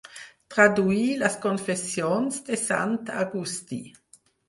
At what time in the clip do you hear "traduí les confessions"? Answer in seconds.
0.55-2.43